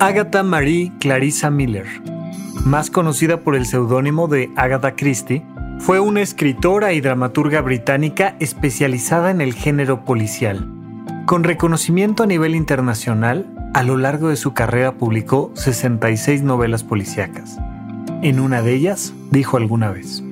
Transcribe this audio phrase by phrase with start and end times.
[0.00, 1.86] Agatha Marie Clarissa Miller,
[2.64, 5.44] más conocida por el seudónimo de Agatha Christie,
[5.80, 10.70] fue una escritora y dramaturga británica especializada en el género policial.
[11.26, 17.58] Con reconocimiento a nivel internacional, a lo largo de su carrera publicó 66 novelas policíacas.
[18.22, 20.22] En una de ellas dijo alguna vez,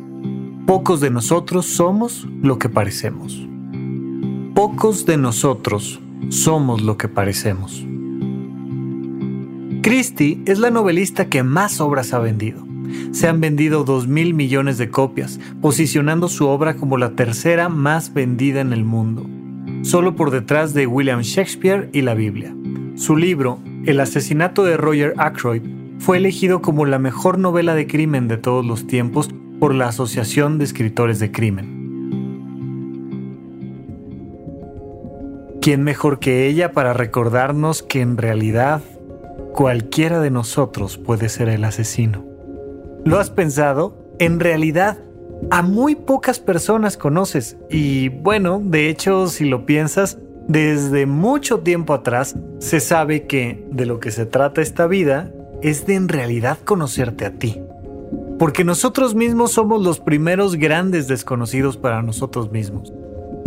[0.64, 3.36] Pocos de nosotros somos lo que parecemos.
[4.55, 7.84] Pocos de nosotros somos lo que parecemos.
[9.87, 12.67] Christie es la novelista que más obras ha vendido.
[13.12, 18.12] Se han vendido 2 mil millones de copias, posicionando su obra como la tercera más
[18.12, 19.25] vendida en el mundo,
[19.83, 22.53] solo por detrás de William Shakespeare y la Biblia.
[22.97, 25.63] Su libro, El asesinato de Roger Ackroyd,
[26.01, 29.30] fue elegido como la mejor novela de crimen de todos los tiempos
[29.61, 31.77] por la Asociación de Escritores de Crimen.
[35.63, 38.83] ¿Quién mejor que ella para recordarnos que en realidad
[39.56, 42.22] cualquiera de nosotros puede ser el asesino.
[43.06, 43.96] ¿Lo has pensado?
[44.18, 44.98] En realidad,
[45.50, 51.94] a muy pocas personas conoces y bueno, de hecho, si lo piensas, desde mucho tiempo
[51.94, 56.58] atrás se sabe que de lo que se trata esta vida es de en realidad
[56.62, 57.58] conocerte a ti.
[58.38, 62.92] Porque nosotros mismos somos los primeros grandes desconocidos para nosotros mismos.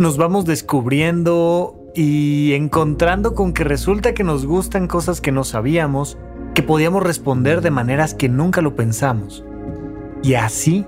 [0.00, 6.18] Nos vamos descubriendo y encontrando con que resulta que nos gustan cosas que no sabíamos,
[6.54, 9.44] que podíamos responder de maneras que nunca lo pensamos.
[10.22, 10.86] Y así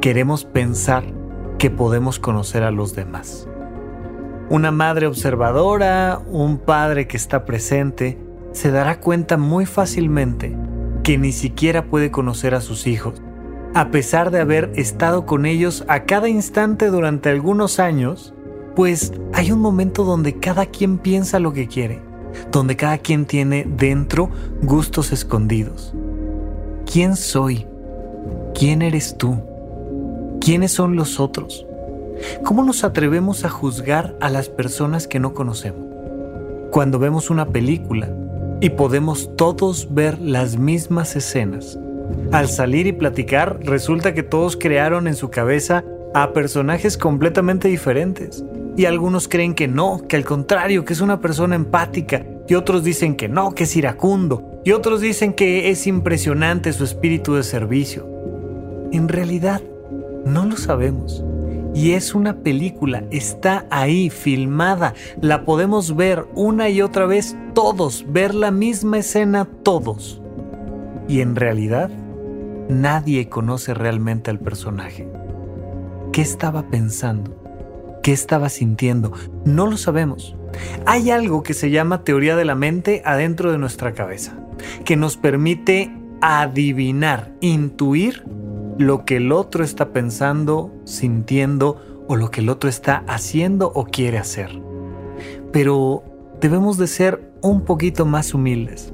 [0.00, 1.04] queremos pensar
[1.58, 3.48] que podemos conocer a los demás.
[4.48, 8.18] Una madre observadora, un padre que está presente,
[8.52, 10.56] se dará cuenta muy fácilmente
[11.04, 13.22] que ni siquiera puede conocer a sus hijos,
[13.74, 18.34] a pesar de haber estado con ellos a cada instante durante algunos años
[18.74, 22.00] pues hay un momento donde cada quien piensa lo que quiere,
[22.52, 24.30] donde cada quien tiene dentro
[24.62, 25.92] gustos escondidos.
[26.90, 27.66] ¿Quién soy?
[28.54, 29.38] ¿Quién eres tú?
[30.40, 31.66] ¿Quiénes son los otros?
[32.44, 35.86] ¿Cómo nos atrevemos a juzgar a las personas que no conocemos?
[36.70, 38.08] Cuando vemos una película
[38.60, 41.78] y podemos todos ver las mismas escenas.
[42.32, 48.44] Al salir y platicar, resulta que todos crearon en su cabeza a personajes completamente diferentes.
[48.76, 52.24] Y algunos creen que no, que al contrario, que es una persona empática.
[52.48, 54.60] Y otros dicen que no, que es iracundo.
[54.64, 58.08] Y otros dicen que es impresionante su espíritu de servicio.
[58.92, 59.62] En realidad,
[60.24, 61.24] no lo sabemos.
[61.74, 68.04] Y es una película, está ahí, filmada, la podemos ver una y otra vez todos,
[68.08, 70.20] ver la misma escena todos.
[71.06, 71.90] Y en realidad,
[72.68, 75.08] nadie conoce realmente al personaje.
[76.12, 77.39] ¿Qué estaba pensando?
[78.02, 79.12] ¿Qué estaba sintiendo?
[79.44, 80.36] No lo sabemos.
[80.86, 84.38] Hay algo que se llama teoría de la mente adentro de nuestra cabeza,
[84.84, 88.24] que nos permite adivinar, intuir
[88.78, 93.84] lo que el otro está pensando, sintiendo o lo que el otro está haciendo o
[93.84, 94.50] quiere hacer.
[95.52, 96.02] Pero
[96.40, 98.92] debemos de ser un poquito más humildes,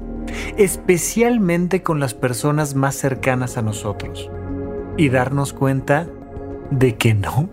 [0.57, 4.29] especialmente con las personas más cercanas a nosotros,
[4.97, 6.07] y darnos cuenta
[6.71, 7.49] de que no,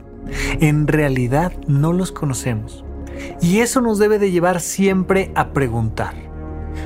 [0.60, 2.84] en realidad no los conocemos.
[3.40, 6.14] Y eso nos debe de llevar siempre a preguntar.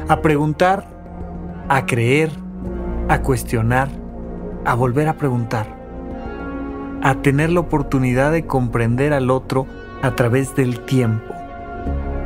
[0.08, 0.88] A preguntar,
[1.68, 2.30] a creer,
[3.08, 3.88] a cuestionar,
[4.64, 5.76] a volver a preguntar.
[7.02, 9.66] a tener la oportunidad de comprender al otro
[10.02, 11.32] a través del tiempo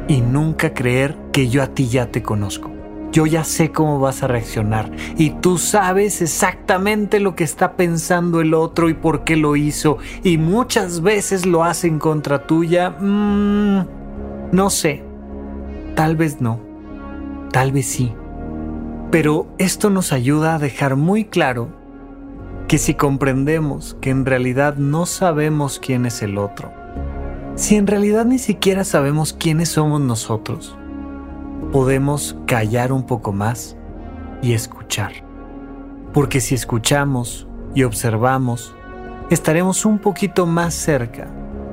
[0.08, 2.70] y nunca creer que yo a ti ya te conozco.
[3.12, 8.40] Yo ya sé cómo vas a reaccionar y tú sabes exactamente lo que está pensando
[8.40, 12.88] el otro y por qué lo hizo y muchas veces lo hacen contra tuya.
[12.88, 13.86] Mm,
[14.50, 15.04] no sé,
[15.94, 16.58] tal vez no,
[17.52, 18.14] tal vez sí.
[19.10, 21.68] Pero esto nos ayuda a dejar muy claro
[22.66, 26.72] que si comprendemos que en realidad no sabemos quién es el otro,
[27.56, 30.78] si en realidad ni siquiera sabemos quiénes somos nosotros,
[31.72, 33.76] podemos callar un poco más
[34.42, 35.12] y escuchar.
[36.12, 38.74] Porque si escuchamos y observamos,
[39.30, 41.28] estaremos un poquito más cerca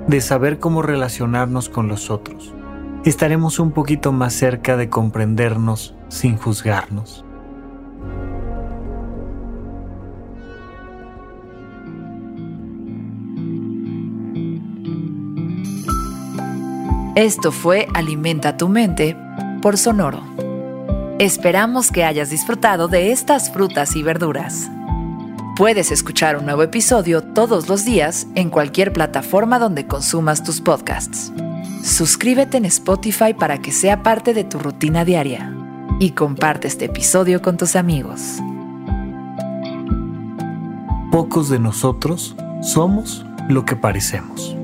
[0.08, 2.54] de saber cómo relacionarnos con los otros.
[3.04, 7.26] Estaremos un poquito más cerca de comprendernos sin juzgarnos.
[17.16, 19.18] Esto fue Alimenta tu mente
[19.62, 20.24] por Sonoro.
[21.20, 24.70] Esperamos que hayas disfrutado de estas frutas y verduras.
[25.58, 31.34] Puedes escuchar un nuevo episodio todos los días en cualquier plataforma donde consumas tus podcasts.
[31.84, 35.54] Suscríbete en Spotify para que sea parte de tu rutina diaria
[36.00, 38.40] y comparte este episodio con tus amigos.
[41.12, 44.59] Pocos de nosotros somos lo que parecemos.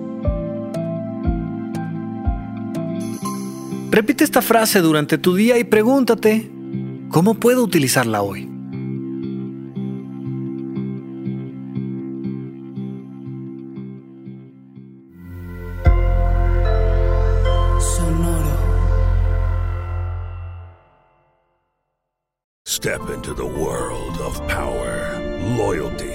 [3.96, 6.52] Repite esta frase durante tu día y pregúntate,
[7.08, 8.42] ¿cómo puedo utilizarla hoy?
[17.80, 18.58] Sonoro.
[22.68, 25.18] Step into the world of power,
[25.56, 26.15] loyalty,